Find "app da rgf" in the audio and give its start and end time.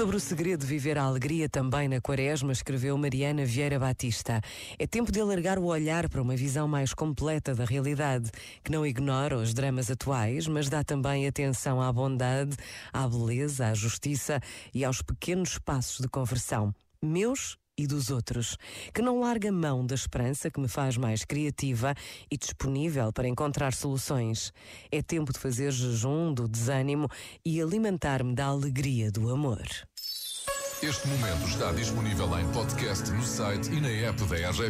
33.88-34.68